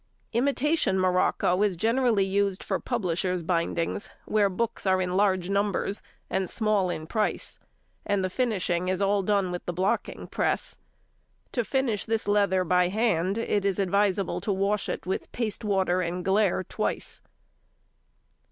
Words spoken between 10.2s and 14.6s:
press: To finish this leather by hand, it is advisable to